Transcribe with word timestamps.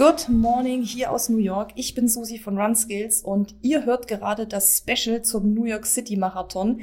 Good 0.00 0.30
morning 0.30 0.82
hier 0.82 1.12
aus 1.12 1.28
New 1.28 1.36
York. 1.36 1.72
Ich 1.74 1.94
bin 1.94 2.08
Susi 2.08 2.38
von 2.38 2.56
Run 2.56 2.74
Skills 2.74 3.20
und 3.20 3.54
ihr 3.60 3.84
hört 3.84 4.08
gerade 4.08 4.46
das 4.46 4.78
Special 4.78 5.20
zum 5.20 5.52
New 5.52 5.66
York 5.66 5.84
City 5.84 6.16
Marathon. 6.16 6.80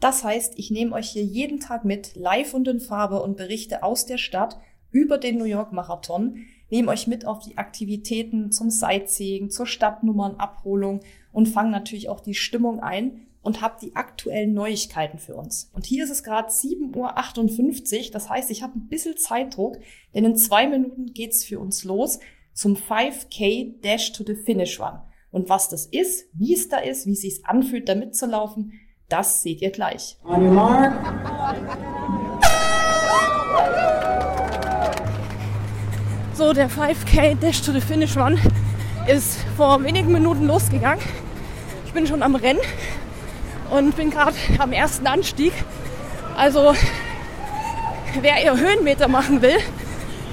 Das 0.00 0.22
heißt, 0.22 0.58
ich 0.58 0.70
nehme 0.70 0.94
euch 0.94 1.08
hier 1.08 1.24
jeden 1.24 1.60
Tag 1.60 1.86
mit, 1.86 2.14
live 2.14 2.52
und 2.52 2.68
in 2.68 2.80
Farbe 2.80 3.22
und 3.22 3.38
berichte 3.38 3.82
aus 3.82 4.04
der 4.04 4.18
Stadt 4.18 4.58
über 4.90 5.16
den 5.16 5.38
New 5.38 5.46
York 5.46 5.72
Marathon, 5.72 6.44
nehme 6.68 6.90
euch 6.90 7.06
mit 7.06 7.26
auf 7.26 7.38
die 7.38 7.56
Aktivitäten 7.56 8.52
zum 8.52 8.68
Sightseeing, 8.68 9.48
zur 9.48 9.66
Stadtnummernabholung 9.66 11.00
und 11.32 11.48
fange 11.48 11.70
natürlich 11.70 12.10
auch 12.10 12.20
die 12.20 12.34
Stimmung 12.34 12.80
ein 12.80 13.28
und 13.40 13.62
habe 13.62 13.78
die 13.80 13.96
aktuellen 13.96 14.52
Neuigkeiten 14.52 15.16
für 15.16 15.36
uns. 15.36 15.70
Und 15.72 15.86
hier 15.86 16.04
ist 16.04 16.10
es 16.10 16.22
gerade 16.22 16.50
7.58 16.50 18.08
Uhr, 18.08 18.12
das 18.12 18.28
heißt, 18.28 18.50
ich 18.50 18.62
habe 18.62 18.78
ein 18.78 18.88
bisschen 18.88 19.16
Zeitdruck, 19.16 19.78
denn 20.14 20.26
in 20.26 20.36
zwei 20.36 20.66
Minuten 20.66 21.14
geht's 21.14 21.44
für 21.44 21.60
uns 21.60 21.84
los 21.84 22.18
zum 22.58 22.74
5K 22.74 23.80
Dash 23.82 24.12
to 24.12 24.24
the 24.26 24.34
Finish 24.34 24.80
Run. 24.80 24.98
Und 25.30 25.48
was 25.48 25.68
das 25.68 25.86
ist, 25.86 26.24
wie 26.32 26.54
es 26.54 26.68
da 26.68 26.78
ist, 26.78 27.06
wie 27.06 27.12
es 27.12 27.20
sich 27.20 27.46
anfühlt, 27.46 27.88
da 27.88 27.94
mitzulaufen, 27.94 28.72
das 29.08 29.42
seht 29.42 29.62
ihr 29.62 29.70
gleich. 29.70 30.16
On 30.24 30.44
your 30.44 30.52
mark. 30.52 30.92
So, 36.34 36.52
der 36.52 36.68
5K 36.68 37.36
Dash 37.36 37.62
to 37.62 37.70
the 37.70 37.80
Finish 37.80 38.16
Run 38.16 38.40
ist 39.06 39.38
vor 39.56 39.84
wenigen 39.84 40.10
Minuten 40.10 40.48
losgegangen. 40.48 41.04
Ich 41.86 41.92
bin 41.92 42.08
schon 42.08 42.24
am 42.24 42.34
Rennen 42.34 42.60
und 43.70 43.94
bin 43.94 44.10
gerade 44.10 44.34
am 44.58 44.72
ersten 44.72 45.06
Anstieg. 45.06 45.52
Also, 46.36 46.74
wer 48.20 48.36
eher 48.42 48.56
Höhenmeter 48.58 49.06
machen 49.06 49.42
will, 49.42 49.58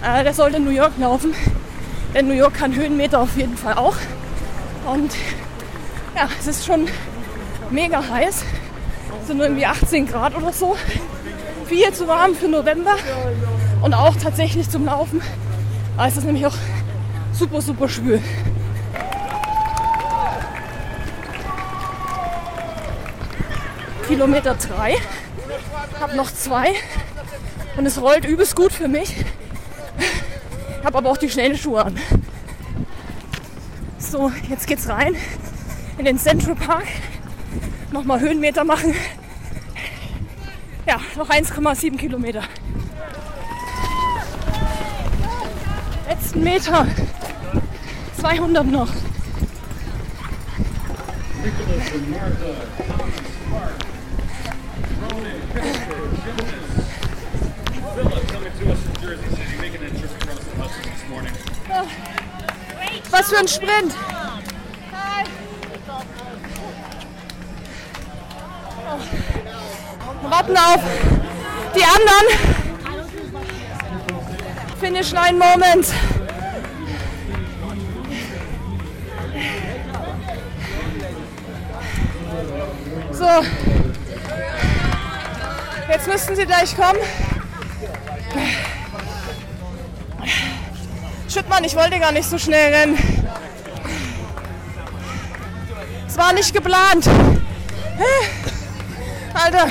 äh, 0.03 0.23
der 0.23 0.33
sollte 0.33 0.57
in 0.57 0.65
New 0.65 0.71
York 0.71 0.93
laufen. 0.97 1.35
Denn 2.15 2.29
New 2.29 2.33
York 2.33 2.53
kann 2.53 2.73
Höhenmeter 2.73 3.19
auf 3.19 3.35
jeden 3.35 3.57
Fall 3.57 3.73
auch. 3.73 3.97
Und 4.85 5.13
ja, 6.15 6.29
es 6.39 6.47
ist 6.47 6.65
schon 6.65 6.87
mega 7.69 8.01
heiß. 8.07 8.45
Es 9.21 9.27
sind 9.27 9.41
irgendwie 9.41 9.65
18 9.65 10.07
Grad 10.07 10.33
oder 10.33 10.53
so. 10.53 10.77
Viel 11.65 11.91
zu 11.91 12.07
warm 12.07 12.33
für 12.33 12.47
November 12.47 12.95
und 13.81 13.93
auch 13.93 14.15
tatsächlich 14.15 14.69
zum 14.69 14.85
Laufen. 14.85 15.21
Aber 15.97 16.07
es 16.07 16.15
ist 16.15 16.23
nämlich 16.23 16.45
auch 16.45 16.55
super, 17.33 17.61
super 17.61 17.89
schwül. 17.89 18.21
Kilometer 24.07 24.55
3. 24.55 24.95
Hab 25.99 26.15
noch 26.15 26.31
zwei. 26.31 26.75
Und 27.75 27.85
es 27.85 28.01
rollt 28.01 28.23
übelst 28.23 28.55
gut 28.55 28.71
für 28.71 28.87
mich 28.87 29.17
habe 30.85 30.99
aber 30.99 31.09
auch 31.09 31.17
die 31.17 31.29
schnellen 31.29 31.57
Schuhe 31.57 31.83
an. 31.83 31.97
So, 33.97 34.31
jetzt 34.49 34.67
geht's 34.67 34.87
rein 34.87 35.15
in 35.97 36.05
den 36.05 36.19
Central 36.19 36.55
Park. 36.55 36.85
Nochmal 37.91 38.19
Höhenmeter 38.19 38.63
machen. 38.63 38.93
Ja, 40.85 40.99
noch 41.17 41.29
1,7 41.29 41.97
Kilometer. 41.97 42.43
Letzten 46.07 46.43
Meter. 46.43 46.87
200 48.19 48.65
noch. 48.67 48.89
Was 63.11 63.29
für 63.29 63.37
ein 63.37 63.47
Sprint! 63.47 63.93
Wir 70.21 70.29
warten 70.29 70.57
auf 70.57 70.81
die 71.75 71.83
anderen. 71.83 72.27
Finish 74.79 75.11
Line 75.11 75.37
Moment. 75.37 75.85
So. 83.11 83.45
Jetzt 85.87 86.07
müssten 86.07 86.35
sie 86.35 86.45
gleich 86.45 86.75
kommen. 86.75 86.99
Schüttmann, 91.35 91.65
ich 91.65 91.75
wollte 91.75 91.99
gar 91.99 92.13
nicht 92.13 92.29
so 92.29 92.37
schnell 92.37 92.73
rennen. 92.73 92.97
Es 96.07 96.17
war 96.17 96.31
nicht 96.31 96.53
geplant. 96.53 97.09
Alter, 99.33 99.67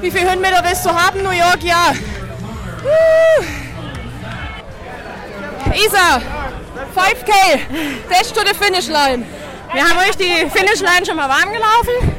wie 0.00 0.12
viele 0.12 0.30
Höhenmeter 0.30 0.62
willst 0.62 0.86
du 0.86 0.90
haben, 0.90 1.24
New 1.24 1.32
York? 1.32 1.64
Ja. 1.64 1.92
Isa, 5.74 6.22
5K, 6.94 7.58
Dash 8.08 8.28
to 8.32 8.40
the 8.46 8.54
Finish 8.54 8.86
Line. 8.86 9.26
Wir 9.72 9.82
haben 9.82 9.98
euch 10.08 10.16
die 10.16 10.48
Finish 10.50 10.82
Line 10.82 11.04
schon 11.04 11.16
mal 11.16 11.28
warm 11.28 11.52
gelaufen. 11.52 12.14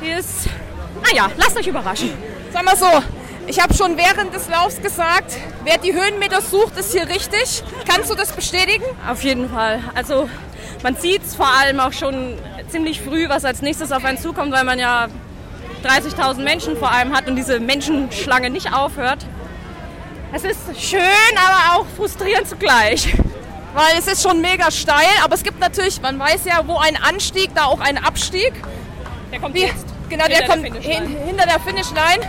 Die 0.00 0.08
ist, 0.08 0.48
naja, 1.02 1.30
lasst 1.36 1.58
euch 1.58 1.66
überraschen. 1.66 2.14
Sag 2.50 2.64
mal 2.64 2.76
so, 2.78 3.02
ich 3.46 3.60
habe 3.60 3.74
schon 3.74 3.96
während 3.96 4.34
des 4.34 4.48
Laufs 4.48 4.80
gesagt, 4.80 5.36
wer 5.64 5.78
die 5.78 5.92
Höhenmeter 5.92 6.40
sucht, 6.40 6.76
ist 6.76 6.92
hier 6.92 7.08
richtig. 7.08 7.62
Kannst 7.88 8.10
du 8.10 8.14
das 8.14 8.32
bestätigen? 8.32 8.84
Auf 9.08 9.22
jeden 9.22 9.50
Fall. 9.50 9.80
Also 9.94 10.28
man 10.82 10.96
sieht 10.96 11.24
es 11.24 11.34
vor 11.34 11.48
allem 11.48 11.80
auch 11.80 11.92
schon 11.92 12.38
ziemlich 12.68 13.00
früh, 13.00 13.28
was 13.28 13.44
als 13.44 13.62
nächstes 13.62 13.92
auf 13.92 14.04
einen 14.04 14.18
zukommt, 14.18 14.52
weil 14.52 14.64
man 14.64 14.78
ja 14.78 15.08
30.000 15.84 16.42
Menschen 16.42 16.76
vor 16.76 16.90
allem 16.90 17.14
hat 17.14 17.28
und 17.28 17.36
diese 17.36 17.60
Menschenschlange 17.60 18.50
nicht 18.50 18.72
aufhört. 18.72 19.24
Es 20.32 20.44
ist 20.44 20.58
schön, 20.80 21.00
aber 21.36 21.78
auch 21.78 21.86
frustrierend 21.96 22.48
zugleich. 22.48 23.14
Weil 23.74 23.98
es 23.98 24.06
ist 24.06 24.22
schon 24.22 24.40
mega 24.40 24.70
steil, 24.70 25.08
aber 25.24 25.34
es 25.34 25.42
gibt 25.42 25.60
natürlich, 25.60 26.00
man 26.00 26.18
weiß 26.18 26.44
ja, 26.44 26.62
wo 26.66 26.76
ein 26.78 26.96
Anstieg, 26.96 27.50
da 27.54 27.64
auch 27.64 27.80
ein 27.80 27.98
Abstieg. 27.98 28.52
Der 29.32 29.40
kommt 29.40 29.54
Wie, 29.54 29.62
jetzt. 29.62 29.86
Genau, 30.08 30.26
der 30.26 30.46
kommt 30.46 30.64
der 30.64 30.80
hin, 30.80 31.16
hinter 31.26 31.44
der 31.46 31.58
Finishline. 31.60 32.22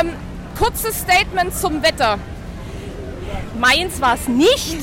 Ähm, 0.00 0.12
kurzes 0.58 0.98
Statement 1.00 1.54
zum 1.54 1.82
Wetter. 1.82 2.18
Meins 3.58 4.00
war 4.00 4.14
es 4.14 4.28
nicht. 4.28 4.78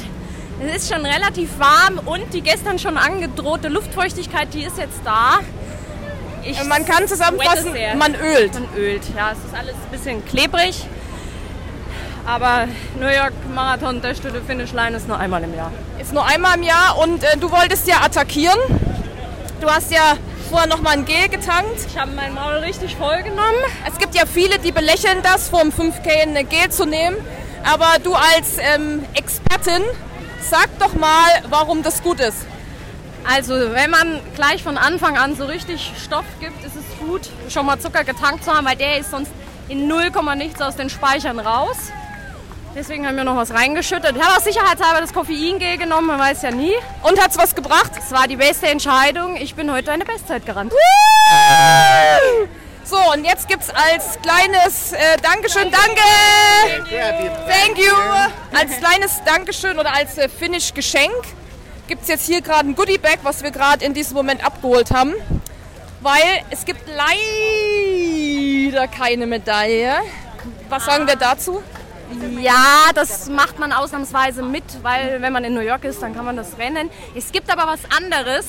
Es 0.59 0.83
ist 0.83 0.93
schon 0.93 1.05
relativ 1.05 1.59
warm 1.59 1.99
und 2.05 2.33
die 2.33 2.41
gestern 2.41 2.79
schon 2.79 2.97
angedrohte 2.97 3.69
Luftfeuchtigkeit, 3.69 4.53
die 4.53 4.63
ist 4.63 4.77
jetzt 4.77 4.99
da. 5.03 5.39
Ich 6.43 6.63
man 6.65 6.85
kann 6.85 7.07
zusammenfassen, 7.07 7.73
man 7.97 8.15
ölt. 8.15 8.53
Man 8.53 8.67
ölt, 8.77 9.01
ja. 9.15 9.31
Es 9.31 9.37
ist 9.39 9.55
alles 9.57 9.75
ein 9.75 9.91
bisschen 9.91 10.25
klebrig. 10.25 10.85
Aber 12.25 12.67
New 12.99 13.07
York 13.07 13.33
Marathon 13.53 14.01
der 14.01 14.15
Stunde 14.15 14.41
Finish 14.41 14.71
Line 14.71 14.95
ist 14.95 15.07
nur 15.07 15.17
einmal 15.17 15.43
im 15.43 15.53
Jahr. 15.55 15.71
Ist 15.99 16.13
nur 16.13 16.25
einmal 16.25 16.57
im 16.57 16.63
Jahr 16.63 16.97
und 16.99 17.23
äh, 17.23 17.37
du 17.37 17.51
wolltest 17.51 17.87
ja 17.87 17.97
attackieren. 18.01 18.57
Du 19.59 19.69
hast 19.69 19.91
ja 19.91 20.17
vorher 20.53 20.69
noch 20.69 20.81
mal 20.81 20.91
ein 20.91 21.05
Gel 21.05 21.29
getankt. 21.29 21.79
Ich 21.87 21.97
habe 21.97 22.11
mein 22.11 22.35
Maul 22.35 22.57
richtig 22.57 22.95
voll 22.95 23.23
genommen. 23.23 23.57
Es 23.91 23.97
gibt 23.97 24.13
ja 24.13 24.27
viele, 24.27 24.59
die 24.59 24.71
belächeln 24.71 25.17
das, 25.23 25.49
vor 25.49 25.61
dem 25.61 25.71
5K 25.71 26.27
ein 26.27 26.47
Gel 26.47 26.69
zu 26.69 26.85
nehmen. 26.85 27.17
Aber 27.63 27.87
du 28.03 28.13
als 28.13 28.59
ähm, 28.59 29.03
Expertin, 29.15 29.81
sag 30.41 30.69
doch 30.77 30.93
mal, 30.93 31.41
warum 31.49 31.81
das 31.81 32.03
gut 32.03 32.19
ist. 32.19 32.45
Also, 33.27 33.55
wenn 33.55 33.89
man 33.89 34.19
gleich 34.35 34.61
von 34.61 34.77
Anfang 34.77 35.17
an 35.17 35.35
so 35.35 35.45
richtig 35.45 35.91
Stoff 36.05 36.25
gibt, 36.39 36.63
ist 36.63 36.75
es 36.75 36.99
gut, 36.99 37.21
schon 37.49 37.65
mal 37.65 37.79
Zucker 37.79 38.03
getankt 38.03 38.43
zu 38.43 38.53
haben, 38.53 38.67
weil 38.67 38.75
der 38.75 38.99
ist 38.99 39.09
sonst 39.09 39.31
in 39.69 39.87
0, 39.87 40.11
nichts 40.35 40.61
aus 40.61 40.75
den 40.75 40.91
Speichern 40.91 41.39
raus. 41.39 41.77
Deswegen 42.75 43.05
haben 43.05 43.15
wir 43.15 43.23
noch 43.23 43.35
was 43.35 43.53
reingeschüttet. 43.53 44.15
Ich 44.15 44.23
habe 44.23 44.35
aus 44.35 44.43
Sicherheitshalber 44.43 44.99
das 44.99 45.13
Koffeingel 45.13 45.77
genommen, 45.77 46.07
man 46.07 46.19
weiß 46.19 46.41
ja 46.41 46.49
nie. 46.49 46.73
Und 47.03 47.21
hat 47.21 47.29
es 47.29 47.37
was 47.37 47.53
gebracht? 47.53 47.91
Es 47.97 48.11
war 48.11 48.27
die 48.27 48.35
beste 48.35 48.67
Entscheidung. 48.67 49.35
Ich 49.35 49.53
bin 49.53 49.71
heute 49.71 49.91
eine 49.91 50.05
Bestzeit 50.05 50.43
gerannt. 50.43 50.73
So, 52.83 52.97
und 53.13 53.25
jetzt 53.25 53.47
gibt 53.47 53.61
es 53.61 53.69
als 53.69 54.19
kleines 54.21 54.91
äh, 54.91 55.17
Dankeschön, 55.21 55.71
danke! 55.71 56.01
Thank 57.47 57.77
you! 57.77 57.93
Als 58.51 58.77
kleines 58.77 59.21
Dankeschön 59.23 59.79
oder 59.79 59.93
als 59.93 60.17
äh, 60.17 60.27
Finish-Geschenk 60.27 61.13
gibt 61.87 62.03
es 62.03 62.07
jetzt 62.07 62.25
hier 62.25 62.41
gerade 62.41 62.69
ein 62.69 62.75
Goodie-Bag, 62.75 63.19
was 63.23 63.43
wir 63.43 63.51
gerade 63.51 63.85
in 63.85 63.93
diesem 63.93 64.15
Moment 64.15 64.45
abgeholt 64.45 64.91
haben. 64.91 65.13
Weil 66.01 66.43
es 66.49 66.65
gibt 66.65 66.81
leider 66.87 68.87
keine 68.87 69.27
Medaille. 69.27 69.95
Was 70.69 70.85
sagen 70.85 71.07
wir 71.07 71.15
dazu? 71.15 71.61
Ja, 72.39 72.91
das 72.93 73.29
macht 73.29 73.59
man 73.59 73.71
ausnahmsweise 73.71 74.43
mit, 74.43 74.63
weil 74.81 75.21
wenn 75.21 75.33
man 75.33 75.43
in 75.43 75.53
New 75.53 75.61
York 75.61 75.83
ist, 75.85 76.01
dann 76.01 76.15
kann 76.15 76.25
man 76.25 76.35
das 76.35 76.57
rennen. 76.57 76.89
Es 77.15 77.31
gibt 77.31 77.51
aber 77.51 77.67
was 77.71 77.79
anderes, 77.95 78.45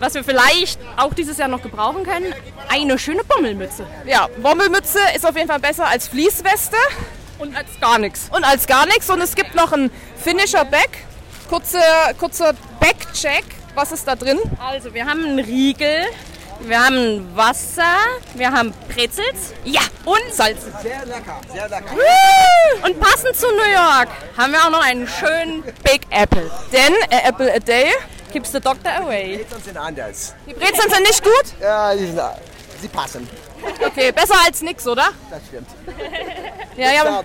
was 0.00 0.14
wir 0.14 0.24
vielleicht 0.24 0.80
auch 0.96 1.14
dieses 1.14 1.38
Jahr 1.38 1.48
noch 1.48 1.62
gebrauchen 1.62 2.04
können. 2.04 2.34
Eine 2.68 2.98
schöne 2.98 3.24
Bommelmütze. 3.24 3.86
Ja, 4.06 4.28
Bommelmütze 4.42 4.98
ist 5.14 5.24
auf 5.26 5.36
jeden 5.36 5.48
Fall 5.48 5.60
besser 5.60 5.86
als 5.86 6.08
Fließweste. 6.08 6.76
Und 7.38 7.56
als 7.56 7.68
gar 7.80 7.98
nichts. 7.98 8.28
Und 8.30 8.44
als 8.44 8.66
gar 8.66 8.86
nichts. 8.86 9.08
Und 9.10 9.20
es 9.20 9.34
gibt 9.34 9.54
noch 9.54 9.72
einen 9.72 9.90
Finisher 10.16 10.64
Back. 10.64 11.04
Kurze, 11.48 11.78
kurzer 12.18 12.54
Backcheck. 12.80 13.44
Was 13.74 13.92
ist 13.92 14.06
da 14.06 14.14
drin? 14.14 14.38
Also, 14.58 14.94
wir 14.94 15.06
haben 15.06 15.24
einen 15.24 15.38
Riegel, 15.40 16.04
wir 16.60 16.84
haben 16.84 17.36
Wasser, 17.36 17.96
wir 18.34 18.50
haben 18.50 18.72
Brezels, 18.88 19.52
ja, 19.64 19.80
und 20.04 20.32
Salz. 20.32 20.62
Sehr 20.82 21.04
lecker, 21.06 21.40
sehr 21.52 21.68
lecker. 21.68 21.90
Und 22.84 23.00
passend 23.00 23.36
zu 23.36 23.46
New 23.46 23.72
York 23.72 24.08
haben 24.36 24.52
wir 24.52 24.64
auch 24.64 24.70
noch 24.70 24.84
einen 24.84 25.06
schönen 25.06 25.62
Big 25.82 26.02
Apple. 26.10 26.50
Denn 26.72 26.94
a 27.10 27.28
apple 27.28 27.52
a 27.54 27.58
day. 27.58 27.92
Keeps 28.32 28.50
the 28.52 28.60
doctor 28.60 28.90
away. 28.96 29.38
Brezeln 29.38 29.62
sind 29.62 29.76
anders. 29.76 30.34
Die 30.46 30.54
Brezeln 30.54 30.90
sind 30.90 31.02
nicht 31.02 31.22
gut? 31.22 31.60
Ja, 31.60 31.94
die 31.94 32.06
sind, 32.06 32.20
sie 32.80 32.88
passen. 32.88 33.28
Okay, 33.86 34.12
besser 34.12 34.34
als 34.44 34.60
nix, 34.60 34.86
oder? 34.86 35.10
Das 35.30 35.40
stimmt. 35.46 35.68
Ja, 36.76 36.92
ja. 36.92 37.22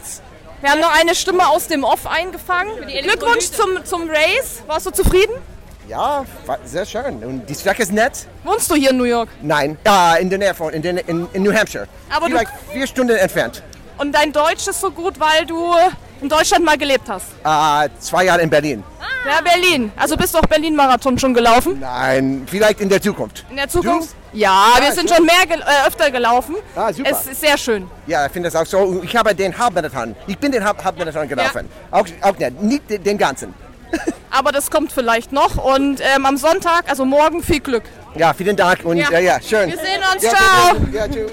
Wir 0.62 0.72
haben 0.72 0.82
noch 0.82 0.94
eine 1.00 1.16
Stimme 1.16 1.48
aus 1.48 1.68
dem 1.68 1.84
Off 1.84 2.06
eingefangen. 2.06 2.86
Glückwunsch 2.86 3.50
zum, 3.52 3.84
zum 3.86 4.10
Race. 4.10 4.62
Warst 4.68 4.86
du 4.86 4.92
zufrieden? 4.92 5.34
Ja, 5.90 6.24
sehr 6.66 6.86
schön. 6.86 7.24
Und 7.24 7.50
die 7.50 7.56
Strecke 7.56 7.82
ist 7.82 7.92
nett. 7.92 8.28
Wohnst 8.44 8.70
du 8.70 8.76
hier 8.76 8.92
in 8.92 8.98
New 8.98 9.06
York? 9.06 9.28
Nein, 9.42 9.76
äh, 9.84 10.22
in 10.22 10.30
der 10.30 10.38
Nähe 10.38 10.54
von, 10.54 10.72
in, 10.72 10.82
der, 10.84 11.08
in, 11.10 11.28
in 11.34 11.42
New 11.44 11.52
Hampshire. 11.54 11.88
Aber 12.16 12.28
du- 12.28 12.32
Vielleicht 12.34 12.52
vier 12.72 12.86
Stunden 12.88 13.16
entfernt. 13.18 13.64
Und 13.98 14.14
dein 14.14 14.32
Deutsch 14.32 14.68
ist 14.68 14.80
so 14.80 14.92
gut, 14.92 15.20
weil 15.20 15.46
du 15.48 15.74
in 16.22 16.30
Deutschland 16.30 16.64
mal 16.64 16.78
gelebt 16.78 17.10
hast. 17.10 17.26
Äh, 17.44 17.90
zwei 18.00 18.26
Jahre 18.26 18.42
in 18.42 18.50
Berlin. 18.50 18.84
Ja, 19.26 19.42
Berlin. 19.42 19.92
Also 19.98 20.16
bist 20.16 20.34
du 20.34 20.38
auch 20.38 20.44
Berlin-Marathon 20.46 21.18
schon 21.20 21.34
gelaufen? 21.34 21.80
Nein, 21.82 22.44
vielleicht 22.50 22.80
in 22.80 22.88
der 22.88 23.02
Zukunft. 23.02 23.44
In 23.50 23.58
der 23.58 23.68
Zukunft? 23.68 24.16
Ja, 24.32 24.74
wir 24.80 24.90
Ah, 24.90 24.92
sind 24.92 25.10
schön. 25.10 25.18
schon 25.18 25.26
mehr 25.26 25.46
gel- 25.48 25.62
äh, 25.62 25.88
öfter 25.88 26.10
gelaufen. 26.12 26.56
Ah, 26.76 26.94
super. 26.94 27.10
Es 27.10 27.26
ist 27.28 27.42
sehr 27.42 27.58
schön. 27.58 27.90
Ja, 28.08 28.28
ich 28.28 28.32
finde 28.32 28.50
das 28.50 28.56
auch 28.62 28.66
so. 28.66 29.02
Ich 29.04 29.14
habe 29.16 29.34
den 29.36 29.58
Halbmarathon. 29.58 30.16
Ich 30.28 30.38
bin 30.38 30.52
den 30.52 30.64
Halb- 30.64 30.84
Halbmarathon 30.84 31.28
gelaufen. 31.28 31.68
Auch, 31.92 32.06
auch 32.22 32.38
nicht, 32.38 32.62
nicht 32.90 33.06
den 33.06 33.18
ganzen. 33.18 33.54
Aber 34.40 34.54
das 34.54 34.72
kommt 34.72 34.94
vielleicht 34.94 35.34
noch. 35.34 35.62
Und 35.76 36.00
ähm, 36.00 36.26
am 36.26 36.38
Sonntag, 36.38 36.90
also 36.90 37.04
morgen, 37.04 37.44
viel 37.44 37.60
Glück. 37.60 37.84
Ja, 38.16 38.34
vielen 38.34 38.56
Dank 38.56 38.86
und 38.86 38.96
Ja. 38.96 39.12
ja, 39.12 39.20
ja, 39.20 39.42
schön. 39.42 39.70
Wir 39.70 39.78
sehen 39.78 40.02
uns. 40.14 40.24
Ja, 40.24 40.30
Ciao. 40.30 40.78
Ja, 40.94 41.08
tschüss. 41.10 41.32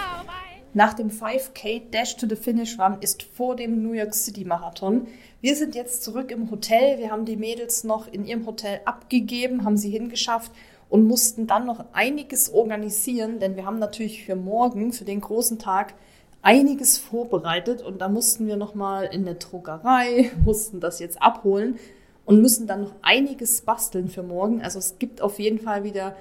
Nach 0.72 0.94
dem 0.94 1.10
5K 1.10 1.90
Dash 1.90 2.16
to 2.16 2.26
the 2.26 2.36
Finish 2.36 2.78
Run 2.78 2.96
ist 3.02 3.24
vor 3.24 3.56
dem 3.56 3.82
New 3.82 3.92
York 3.92 4.14
City 4.14 4.46
Marathon. 4.46 5.06
Wir 5.42 5.54
sind 5.54 5.74
jetzt 5.74 6.02
zurück 6.02 6.30
im 6.30 6.50
Hotel. 6.50 6.98
Wir 6.98 7.10
haben 7.10 7.26
die 7.26 7.36
Mädels 7.36 7.84
noch 7.84 8.08
in 8.10 8.24
ihrem 8.24 8.46
Hotel 8.46 8.80
abgegeben, 8.86 9.66
haben 9.66 9.76
sie 9.76 9.90
hingeschafft 9.90 10.50
und 10.88 11.06
mussten 11.06 11.46
dann 11.46 11.66
noch 11.66 11.84
einiges 11.92 12.50
organisieren, 12.50 13.38
denn 13.38 13.54
wir 13.56 13.66
haben 13.66 13.78
natürlich 13.78 14.24
für 14.24 14.34
morgen, 14.34 14.94
für 14.94 15.04
den 15.04 15.20
großen 15.20 15.58
Tag, 15.58 15.92
einiges 16.40 16.96
vorbereitet 16.96 17.82
und 17.82 18.00
da 18.00 18.08
mussten 18.08 18.46
wir 18.46 18.56
noch 18.56 18.74
mal 18.74 19.02
in 19.02 19.26
der 19.26 19.34
Druckerei, 19.34 20.30
mussten 20.42 20.80
das 20.80 21.00
jetzt 21.00 21.20
abholen 21.20 21.78
und 22.24 22.40
müssen 22.40 22.66
dann 22.66 22.82
noch 22.82 22.94
einiges 23.02 23.62
basteln 23.62 24.08
für 24.08 24.22
morgen. 24.22 24.62
Also 24.62 24.78
es 24.78 24.98
gibt 24.98 25.20
auf 25.20 25.38
jeden 25.38 25.58
Fall 25.58 25.84
wieder 25.84 26.14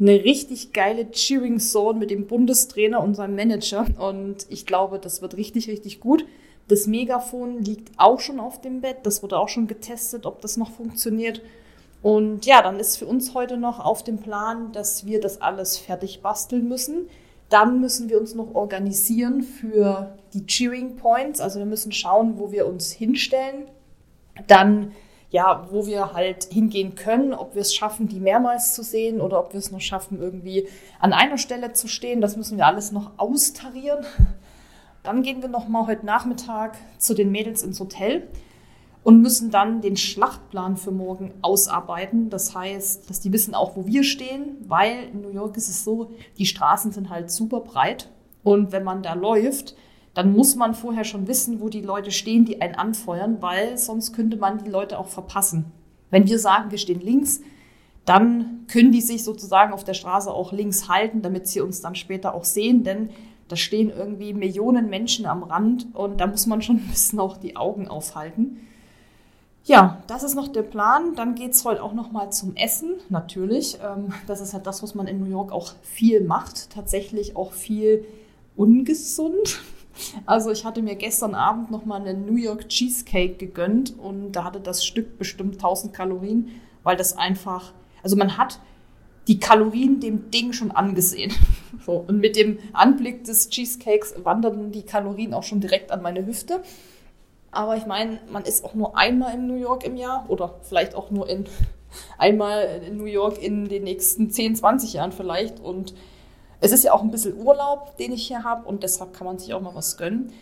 eine 0.00 0.24
richtig 0.24 0.72
geile 0.72 1.10
Cheering 1.10 1.60
Zone 1.60 1.98
mit 1.98 2.10
dem 2.10 2.26
Bundestrainer 2.26 3.02
und 3.02 3.14
seinem 3.14 3.36
Manager. 3.36 3.86
Und 3.98 4.46
ich 4.48 4.66
glaube, 4.66 4.98
das 4.98 5.22
wird 5.22 5.36
richtig, 5.36 5.68
richtig 5.68 6.00
gut. 6.00 6.24
Das 6.68 6.86
Megafon 6.86 7.62
liegt 7.62 7.92
auch 7.98 8.20
schon 8.20 8.40
auf 8.40 8.60
dem 8.60 8.80
Bett. 8.80 8.98
Das 9.04 9.22
wurde 9.22 9.38
auch 9.38 9.48
schon 9.48 9.66
getestet, 9.66 10.26
ob 10.26 10.40
das 10.40 10.56
noch 10.56 10.70
funktioniert. 10.70 11.42
Und 12.02 12.46
ja, 12.46 12.62
dann 12.62 12.80
ist 12.80 12.96
für 12.96 13.06
uns 13.06 13.34
heute 13.34 13.56
noch 13.56 13.78
auf 13.78 14.02
dem 14.02 14.18
Plan, 14.18 14.72
dass 14.72 15.06
wir 15.06 15.20
das 15.20 15.40
alles 15.40 15.78
fertig 15.78 16.20
basteln 16.20 16.68
müssen. 16.68 17.08
Dann 17.48 17.80
müssen 17.80 18.08
wir 18.08 18.18
uns 18.18 18.34
noch 18.34 18.54
organisieren 18.54 19.42
für 19.42 20.16
die 20.32 20.46
Cheering 20.46 20.96
Points. 20.96 21.40
Also 21.40 21.58
wir 21.58 21.66
müssen 21.66 21.92
schauen, 21.92 22.38
wo 22.38 22.50
wir 22.50 22.66
uns 22.66 22.90
hinstellen. 22.90 23.66
Dann 24.48 24.92
ja, 25.32 25.66
wo 25.70 25.86
wir 25.86 26.12
halt 26.12 26.44
hingehen 26.44 26.94
können, 26.94 27.32
ob 27.32 27.54
wir 27.54 27.62
es 27.62 27.74
schaffen, 27.74 28.06
die 28.06 28.20
mehrmals 28.20 28.74
zu 28.74 28.82
sehen 28.82 29.20
oder 29.20 29.40
ob 29.40 29.54
wir 29.54 29.58
es 29.58 29.72
noch 29.72 29.80
schaffen, 29.80 30.20
irgendwie 30.20 30.68
an 31.00 31.14
einer 31.14 31.38
Stelle 31.38 31.72
zu 31.72 31.88
stehen. 31.88 32.20
Das 32.20 32.36
müssen 32.36 32.58
wir 32.58 32.66
alles 32.66 32.92
noch 32.92 33.12
austarieren. 33.16 34.04
Dann 35.02 35.22
gehen 35.22 35.40
wir 35.40 35.48
noch 35.48 35.68
mal 35.68 35.86
heute 35.86 36.04
Nachmittag 36.04 36.76
zu 36.98 37.14
den 37.14 37.32
Mädels 37.32 37.62
ins 37.62 37.80
Hotel 37.80 38.28
und 39.04 39.22
müssen 39.22 39.50
dann 39.50 39.80
den 39.80 39.96
Schlachtplan 39.96 40.76
für 40.76 40.92
morgen 40.92 41.32
ausarbeiten. 41.40 42.28
Das 42.28 42.54
heißt, 42.54 43.08
dass 43.08 43.20
die 43.20 43.32
wissen 43.32 43.54
auch, 43.54 43.74
wo 43.74 43.86
wir 43.86 44.04
stehen, 44.04 44.58
weil 44.68 45.04
in 45.14 45.22
New 45.22 45.30
York 45.30 45.56
ist 45.56 45.70
es 45.70 45.82
so, 45.82 46.10
die 46.36 46.46
Straßen 46.46 46.92
sind 46.92 47.08
halt 47.08 47.30
super 47.30 47.60
breit 47.60 48.10
und 48.44 48.70
wenn 48.70 48.84
man 48.84 49.02
da 49.02 49.14
läuft, 49.14 49.76
dann 50.14 50.32
muss 50.32 50.56
man 50.56 50.74
vorher 50.74 51.04
schon 51.04 51.26
wissen, 51.26 51.60
wo 51.60 51.68
die 51.68 51.80
Leute 51.80 52.10
stehen, 52.10 52.44
die 52.44 52.60
einen 52.60 52.74
anfeuern, 52.74 53.38
weil 53.40 53.78
sonst 53.78 54.12
könnte 54.12 54.36
man 54.36 54.62
die 54.62 54.70
Leute 54.70 54.98
auch 54.98 55.08
verpassen. 55.08 55.66
Wenn 56.10 56.26
wir 56.28 56.38
sagen, 56.38 56.70
wir 56.70 56.78
stehen 56.78 57.00
links, 57.00 57.40
dann 58.04 58.66
können 58.70 58.92
die 58.92 59.00
sich 59.00 59.24
sozusagen 59.24 59.72
auf 59.72 59.84
der 59.84 59.94
Straße 59.94 60.30
auch 60.30 60.52
links 60.52 60.88
halten, 60.88 61.22
damit 61.22 61.46
sie 61.46 61.60
uns 61.60 61.80
dann 61.80 61.94
später 61.94 62.34
auch 62.34 62.44
sehen, 62.44 62.84
denn 62.84 63.10
da 63.48 63.56
stehen 63.56 63.90
irgendwie 63.90 64.32
Millionen 64.34 64.88
Menschen 64.88 65.26
am 65.26 65.42
Rand 65.42 65.86
und 65.94 66.20
da 66.20 66.26
muss 66.26 66.46
man 66.46 66.62
schon 66.62 66.76
ein 66.78 66.88
bisschen 66.88 67.20
auch 67.20 67.36
die 67.36 67.56
Augen 67.56 67.88
aufhalten. 67.88 68.58
Ja, 69.64 70.02
das 70.08 70.24
ist 70.24 70.34
noch 70.34 70.48
der 70.48 70.62
Plan. 70.62 71.14
Dann 71.14 71.36
geht's 71.36 71.64
heute 71.64 71.82
auch 71.84 71.92
noch 71.92 72.10
mal 72.10 72.30
zum 72.30 72.56
Essen, 72.56 72.94
natürlich. 73.10 73.78
Ähm, 73.82 74.12
Das 74.26 74.40
ist 74.40 74.54
halt 74.54 74.66
das, 74.66 74.82
was 74.82 74.94
man 74.94 75.06
in 75.06 75.20
New 75.20 75.30
York 75.30 75.52
auch 75.52 75.72
viel 75.82 76.20
macht. 76.20 76.70
Tatsächlich 76.70 77.36
auch 77.36 77.52
viel 77.52 78.04
ungesund. 78.56 79.60
Also 80.26 80.50
ich 80.50 80.64
hatte 80.64 80.82
mir 80.82 80.96
gestern 80.96 81.34
Abend 81.34 81.70
noch 81.70 81.84
mal 81.84 82.00
einen 82.00 82.26
New 82.26 82.36
York 82.36 82.68
Cheesecake 82.68 83.34
gegönnt 83.34 83.98
und 83.98 84.32
da 84.32 84.44
hatte 84.44 84.60
das 84.60 84.84
Stück 84.84 85.18
bestimmt 85.18 85.54
1000 85.54 85.92
Kalorien, 85.92 86.50
weil 86.82 86.96
das 86.96 87.16
einfach, 87.16 87.72
also 88.02 88.16
man 88.16 88.36
hat 88.36 88.60
die 89.28 89.38
Kalorien 89.38 90.00
dem 90.00 90.30
Ding 90.30 90.52
schon 90.52 90.70
angesehen. 90.70 91.32
So, 91.84 91.94
und 91.94 92.20
mit 92.20 92.36
dem 92.36 92.58
Anblick 92.74 93.24
des 93.24 93.48
Cheesecakes 93.48 94.14
wanderten 94.22 94.70
die 94.70 94.82
Kalorien 94.82 95.34
auch 95.34 95.42
schon 95.42 95.60
direkt 95.60 95.90
an 95.90 96.00
meine 96.00 96.24
Hüfte. 96.24 96.62
Aber 97.50 97.76
ich 97.76 97.86
meine, 97.86 98.20
man 98.30 98.44
ist 98.44 98.64
auch 98.64 98.74
nur 98.74 98.96
einmal 98.96 99.34
in 99.34 99.48
New 99.48 99.56
York 99.56 99.84
im 99.84 99.96
Jahr 99.96 100.26
oder 100.28 100.60
vielleicht 100.62 100.94
auch 100.94 101.10
nur 101.10 101.28
in 101.28 101.46
einmal 102.18 102.82
in 102.86 102.98
New 102.98 103.06
York 103.06 103.42
in 103.42 103.68
den 103.68 103.82
nächsten 103.82 104.30
10, 104.30 104.54
20 104.54 104.92
Jahren 104.92 105.10
vielleicht. 105.10 105.58
Und 105.58 105.92
es 106.62 106.70
ist 106.70 106.84
ja 106.84 106.92
auch 106.92 107.02
ein 107.02 107.10
bisschen 107.10 107.36
Urlaub, 107.36 107.96
den 107.98 108.12
ich 108.12 108.26
hier 108.26 108.44
habe 108.44 108.66
und 108.66 108.84
deshalb 108.84 109.12
kann 109.12 109.26
man 109.26 109.38
sich 109.38 109.52
auch 109.52 109.60
mal 109.60 109.74
was 109.74 109.96
gönnen. 109.96 110.32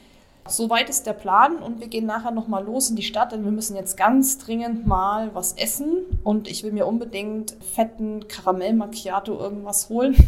Soweit 0.46 0.90
ist 0.90 1.06
der 1.06 1.12
Plan 1.12 1.56
und 1.56 1.80
wir 1.80 1.88
gehen 1.88 2.06
nachher 2.06 2.30
nochmal 2.30 2.64
los 2.64 2.90
in 2.90 2.96
die 2.96 3.02
Stadt, 3.02 3.32
denn 3.32 3.44
wir 3.44 3.52
müssen 3.52 3.76
jetzt 3.76 3.96
ganz 3.96 4.38
dringend 4.38 4.86
mal 4.86 5.34
was 5.34 5.52
essen 5.52 6.04
und 6.24 6.48
ich 6.48 6.62
will 6.62 6.72
mir 6.72 6.86
unbedingt 6.86 7.56
fetten 7.60 8.26
Karamell 8.28 8.74
Macchiato 8.74 9.38
irgendwas 9.38 9.88
holen. 9.88 10.16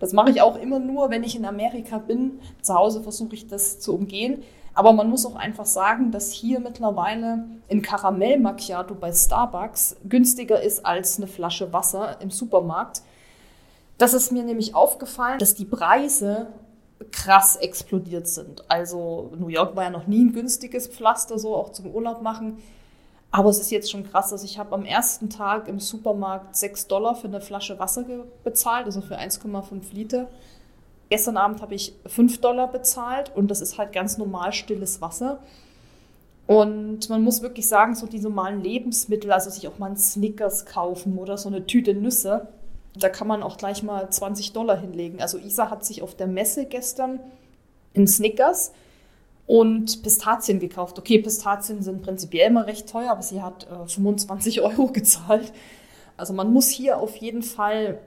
Das 0.00 0.12
mache 0.12 0.30
ich 0.30 0.42
auch 0.42 0.56
immer 0.56 0.78
nur, 0.78 1.08
wenn 1.08 1.24
ich 1.24 1.34
in 1.34 1.46
Amerika 1.46 1.96
bin. 1.96 2.40
Zu 2.60 2.74
Hause 2.74 3.02
versuche 3.02 3.34
ich 3.34 3.46
das 3.46 3.80
zu 3.80 3.94
umgehen. 3.94 4.42
Aber 4.74 4.92
man 4.92 5.08
muss 5.08 5.24
auch 5.24 5.34
einfach 5.34 5.64
sagen, 5.64 6.10
dass 6.10 6.30
hier 6.30 6.60
mittlerweile 6.60 7.44
ein 7.70 7.80
Karamell 7.80 8.38
Macchiato 8.38 8.94
bei 8.94 9.12
Starbucks 9.12 9.96
günstiger 10.06 10.60
ist 10.60 10.84
als 10.84 11.16
eine 11.16 11.26
Flasche 11.26 11.72
Wasser 11.72 12.20
im 12.20 12.30
Supermarkt. 12.30 13.00
Das 13.98 14.14
ist 14.14 14.32
mir 14.32 14.42
nämlich 14.42 14.74
aufgefallen, 14.74 15.38
dass 15.38 15.54
die 15.54 15.64
Preise 15.64 16.48
krass 17.10 17.56
explodiert 17.56 18.28
sind. 18.28 18.64
Also 18.70 19.32
New 19.38 19.48
York 19.48 19.76
war 19.76 19.84
ja 19.84 19.90
noch 19.90 20.06
nie 20.06 20.24
ein 20.24 20.32
günstiges 20.32 20.86
Pflaster, 20.86 21.38
so 21.38 21.54
auch 21.54 21.70
zum 21.70 21.86
Urlaub 21.86 22.22
machen. 22.22 22.58
Aber 23.30 23.48
es 23.48 23.58
ist 23.58 23.70
jetzt 23.70 23.90
schon 23.90 24.04
krass, 24.04 24.30
dass 24.30 24.44
ich 24.44 24.58
habe 24.58 24.74
am 24.74 24.84
ersten 24.84 25.30
Tag 25.30 25.66
im 25.66 25.80
Supermarkt 25.80 26.54
6 26.54 26.86
Dollar 26.86 27.14
für 27.14 27.28
eine 27.28 27.40
Flasche 27.40 27.78
Wasser 27.78 28.04
bezahlt, 28.44 28.84
also 28.84 29.00
für 29.00 29.18
1,5 29.18 29.92
Liter. 29.92 30.28
Gestern 31.08 31.38
Abend 31.38 31.62
habe 31.62 31.74
ich 31.74 31.94
5 32.06 32.40
Dollar 32.40 32.70
bezahlt 32.70 33.32
und 33.34 33.50
das 33.50 33.62
ist 33.62 33.78
halt 33.78 33.92
ganz 33.92 34.18
normal 34.18 34.52
stilles 34.52 35.00
Wasser. 35.00 35.40
Und 36.46 37.08
man 37.08 37.22
muss 37.22 37.40
wirklich 37.40 37.68
sagen, 37.68 37.94
so 37.94 38.06
die 38.06 38.20
normalen 38.20 38.62
Lebensmittel, 38.62 39.32
also 39.32 39.48
sich 39.48 39.66
auch 39.68 39.78
mal 39.78 39.86
einen 39.86 39.96
Snickers 39.96 40.66
kaufen 40.66 41.16
oder 41.16 41.38
so 41.38 41.48
eine 41.48 41.66
Tüte 41.66 41.94
Nüsse, 41.94 42.48
da 42.94 43.08
kann 43.08 43.26
man 43.26 43.42
auch 43.42 43.56
gleich 43.56 43.82
mal 43.82 44.10
20 44.10 44.52
Dollar 44.52 44.78
hinlegen. 44.78 45.20
Also 45.20 45.38
Isa 45.38 45.70
hat 45.70 45.84
sich 45.84 46.02
auf 46.02 46.14
der 46.14 46.26
Messe 46.26 46.66
gestern 46.66 47.20
in 47.94 48.06
Snickers 48.06 48.72
und 49.46 50.02
Pistazien 50.02 50.60
gekauft. 50.60 50.98
Okay, 50.98 51.18
Pistazien 51.18 51.82
sind 51.82 52.02
prinzipiell 52.02 52.48
immer 52.48 52.66
recht 52.66 52.88
teuer, 52.88 53.10
aber 53.10 53.22
sie 53.22 53.42
hat 53.42 53.66
äh, 53.70 53.88
25 53.88 54.60
Euro 54.62 54.88
gezahlt. 54.88 55.52
Also 56.16 56.32
man 56.32 56.52
muss 56.52 56.68
hier 56.68 56.98
auf 56.98 57.16
jeden 57.16 57.42
Fall 57.42 57.98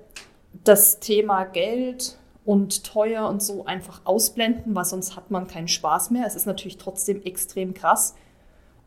das 0.63 0.99
Thema 0.99 1.43
Geld 1.43 2.17
und 2.45 2.83
teuer 2.83 3.27
und 3.27 3.41
so 3.41 3.65
einfach 3.65 4.01
ausblenden, 4.05 4.75
weil 4.75 4.85
sonst 4.85 5.15
hat 5.15 5.31
man 5.31 5.47
keinen 5.47 5.67
Spaß 5.67 6.11
mehr. 6.11 6.25
Es 6.27 6.35
ist 6.35 6.45
natürlich 6.45 6.77
trotzdem 6.77 7.23
extrem 7.23 7.73
krass. 7.73 8.15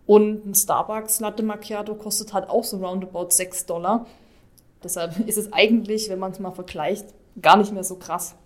Und 0.06 0.46
ein 0.46 0.54
Starbucks 0.54 1.20
Latte 1.20 1.42
Macchiato 1.42 1.94
kostet 1.94 2.32
halt 2.32 2.48
auch 2.48 2.64
so 2.64 2.78
roundabout 2.78 3.30
6 3.30 3.66
Dollar. 3.66 4.06
Deshalb 4.82 5.18
ist 5.26 5.38
es 5.38 5.52
eigentlich, 5.52 6.08
wenn 6.08 6.18
man 6.18 6.32
es 6.32 6.38
mal 6.38 6.52
vergleicht, 6.52 7.06
gar 7.40 7.56
nicht 7.56 7.72
mehr 7.72 7.84
so 7.84 7.96
krass. 7.96 8.36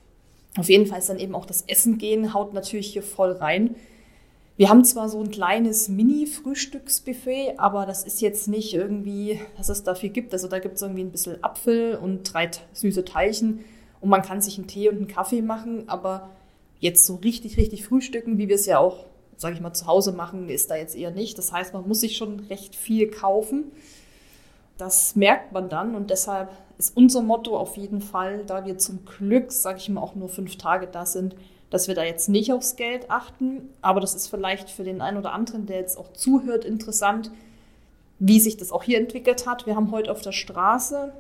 Auf 0.59 0.69
jeden 0.69 0.87
Fall 0.87 0.99
ist 0.99 1.09
dann 1.09 1.19
eben 1.19 1.35
auch 1.35 1.47
das 1.47 1.63
Essen 1.63 1.99
gehen, 1.99 2.35
haut 2.35 2.53
natürlich 2.53 2.93
hier 2.93 3.03
voll 3.03 3.33
rein. 3.33 3.75
Wir 4.57 4.69
haben 4.69 4.85
zwar 4.85 5.09
so 5.09 5.19
ein 5.19 5.31
kleines 5.31 5.89
Mini-Frühstücksbuffet, 5.89 7.55
aber 7.57 7.87
das 7.87 8.05
ist 8.05 8.21
jetzt 8.21 8.49
nicht 8.49 8.75
irgendwie, 8.75 9.41
dass 9.57 9.71
es 9.71 9.83
dafür 9.83 10.11
gibt. 10.11 10.35
Also 10.35 10.47
da 10.47 10.59
gibt 10.59 10.77
es 10.77 10.83
irgendwie 10.83 11.03
ein 11.03 11.11
bisschen 11.11 11.43
Apfel 11.43 11.97
und 11.97 12.25
drei 12.25 12.51
süße 12.75 13.05
Teilchen 13.05 13.65
und 14.01 14.11
man 14.11 14.23
kann 14.23 14.43
sich 14.43 14.59
einen 14.59 14.67
Tee 14.67 14.91
und 14.91 14.97
einen 14.97 15.09
Kaffee 15.09 15.41
machen, 15.41 15.89
aber 15.89 16.31
jetzt 16.81 17.07
so 17.07 17.15
richtig, 17.17 17.57
richtig 17.57 17.85
frühstücken, 17.85 18.37
wie 18.37 18.49
wir 18.49 18.57
es 18.57 18.67
ja 18.67 18.79
auch, 18.79 19.07
sage 19.37 19.55
ich 19.55 19.61
mal, 19.61 19.73
zu 19.73 19.87
Hause 19.87 20.13
machen, 20.13 20.51
ist 20.51 20.71
da 20.71 20.77
jetzt 20.77 20.97
eher 20.97 21.13
nicht. 21.13 21.39
Das 21.39 21.53
heißt, 21.53 21.73
man 21.73 21.89
muss 21.89 22.01
sich 22.01 22.17
schon 22.17 22.41
recht 22.41 22.77
viel 22.77 23.11
kaufen. 23.11 23.73
Das 24.83 25.15
merkt 25.15 25.53
man 25.53 25.69
dann 25.69 25.95
und 25.95 26.11
deshalb 26.11 26.51
ist 26.77 26.97
unser 26.97 27.23
Motto 27.23 27.57
auf 27.57 27.77
jeden 27.77 28.01
Fall, 28.01 28.43
da 28.45 28.67
wir 28.67 28.79
zum 28.79 29.05
Glück, 29.05 29.53
sage 29.53 29.79
ich 29.79 29.89
mal, 29.89 30.01
auch 30.01 30.17
nur 30.17 30.29
fünf 30.29 30.57
Tage 30.57 30.89
da 30.89 31.07
sind, 31.07 31.37
dass 31.71 31.87
wir 31.87 31.95
da 31.95 32.03
jetzt 32.03 32.29
nicht 32.29 32.53
aufs 32.53 32.75
Geld 32.75 33.09
achten. 33.09 33.69
Aber 33.81 34.01
das 34.01 34.17
ist 34.17 34.27
vielleicht 34.27 34.71
für 34.71 34.83
den 34.83 35.01
einen 35.01 35.19
oder 35.19 35.35
anderen, 35.35 35.67
der 35.67 35.77
jetzt 35.79 35.97
auch 35.97 36.13
zuhört, 36.15 36.65
interessant, 36.65 37.31
wie 38.19 38.41
sich 38.41 38.57
das 38.57 38.73
auch 38.73 38.83
hier 38.83 38.99
entwickelt 38.99 39.47
hat. 39.47 39.67
Wir 39.67 39.77
haben 39.77 39.93
heute 39.93 40.11
auf 40.11 40.21
der 40.21 40.33
Straße 40.33 41.13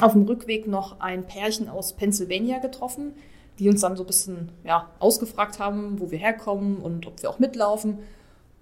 auf 0.00 0.12
dem 0.12 0.22
Rückweg 0.22 0.66
noch 0.66 0.98
ein 1.00 1.26
Pärchen 1.26 1.68
aus 1.68 1.92
Pennsylvania 1.92 2.60
getroffen, 2.60 3.12
die 3.58 3.68
uns 3.68 3.82
dann 3.82 3.94
so 3.94 4.04
ein 4.04 4.06
bisschen 4.06 4.52
ja, 4.64 4.88
ausgefragt 5.00 5.58
haben, 5.58 6.00
wo 6.00 6.10
wir 6.10 6.18
herkommen 6.18 6.78
und 6.78 7.06
ob 7.06 7.20
wir 7.20 7.28
auch 7.28 7.38
mitlaufen. 7.38 7.98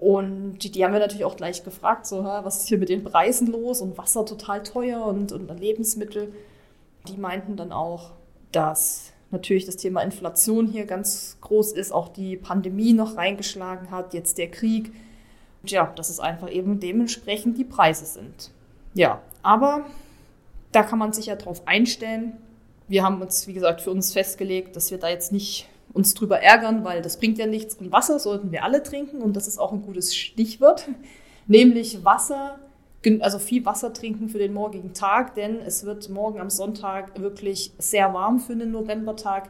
Und 0.04 0.58
die, 0.58 0.70
die 0.70 0.84
haben 0.84 0.92
wir 0.92 1.00
natürlich 1.00 1.25
auch 1.25 1.38
gleich 1.38 1.64
gefragt, 1.64 2.04
so, 2.06 2.23
was 2.25 2.58
ist 2.58 2.68
hier 2.68 2.76
mit 2.76 2.90
den 2.90 3.04
Preisen 3.04 3.46
los 3.46 3.80
und 3.80 3.96
Wasser 3.96 4.26
total 4.26 4.62
teuer 4.62 5.02
und, 5.06 5.32
und 5.32 5.49
Lebensmittel. 5.58 6.30
Die 7.08 7.16
meinten 7.16 7.56
dann 7.56 7.73
auch, 7.73 8.11
dass 8.52 9.12
natürlich 9.30 9.64
das 9.64 9.78
Thema 9.78 10.02
Inflation 10.02 10.66
hier 10.66 10.84
ganz 10.84 11.38
groß 11.40 11.73
ist, 11.73 11.90
auch 11.90 12.08
die 12.08 12.37
Pandemie 12.37 12.92
noch 12.92 13.16
reingeschlagen 13.16 13.90
hat, 13.90 14.12
jetzt 14.12 14.37
der 14.37 14.50
Krieg. 14.50 14.92
Und 15.62 15.70
ja, 15.70 15.90
dass 15.96 16.11
es 16.11 16.20
einfach 16.20 16.50
eben 16.50 16.80
dementsprechend 16.80 17.56
die 17.56 17.64
Preise 17.64 18.04
sind. 18.04 18.50
Ja, 18.92 19.23
aber 19.42 19.87
da 20.70 20.82
kann 20.82 20.99
man 20.99 21.14
sich 21.14 21.26
ja 21.26 21.37
drauf 21.37 21.66
einstellen. 21.66 22.37
Wir 22.88 23.04
haben 23.04 23.23
uns, 23.23 23.46
wie 23.46 23.54
gesagt, 23.54 23.80
für 23.80 23.90
uns 23.90 24.12
festgelegt, 24.12 24.76
dass 24.76 24.90
wir 24.90 24.99
da 24.99 25.08
jetzt 25.08 25.32
nicht 25.32 25.66
uns 25.94 26.12
drüber 26.12 26.40
ärgern, 26.40 26.84
weil 26.84 27.00
das 27.00 27.18
bringt 27.18 27.38
ja 27.38 27.46
nichts. 27.46 27.76
Und 27.76 27.90
Wasser 27.92 28.18
sollten 28.18 28.52
wir 28.52 28.64
alle 28.64 28.82
trinken 28.82 29.22
und 29.22 29.34
das 29.34 29.46
ist 29.48 29.58
auch 29.58 29.72
ein 29.72 29.82
gutes 29.82 30.14
Stichwort, 30.14 30.88
nämlich 31.46 32.04
Wasser, 32.04 32.58
also 33.20 33.38
viel 33.38 33.64
Wasser 33.64 33.92
trinken 33.92 34.28
für 34.28 34.38
den 34.38 34.52
morgigen 34.52 34.92
Tag, 34.92 35.34
denn 35.34 35.60
es 35.60 35.84
wird 35.84 36.08
morgen 36.10 36.40
am 36.40 36.50
Sonntag 36.50 37.18
wirklich 37.20 37.72
sehr 37.78 38.12
warm 38.12 38.40
für 38.40 38.52
einen 38.52 38.72
Novembertag. 38.72 39.48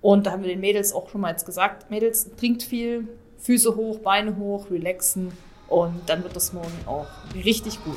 Und 0.00 0.26
da 0.26 0.32
haben 0.32 0.42
wir 0.42 0.50
den 0.50 0.60
Mädels 0.60 0.92
auch 0.92 1.08
schon 1.08 1.22
mal 1.22 1.30
jetzt 1.30 1.46
gesagt, 1.46 1.90
Mädels, 1.90 2.30
trinkt 2.36 2.62
viel, 2.62 3.08
Füße 3.38 3.74
hoch, 3.74 3.98
Beine 3.98 4.36
hoch, 4.36 4.70
relaxen 4.70 5.32
und 5.68 5.94
dann 6.06 6.22
wird 6.22 6.36
das 6.36 6.52
morgen 6.52 6.72
auch 6.86 7.06
richtig 7.34 7.82
gut. 7.84 7.96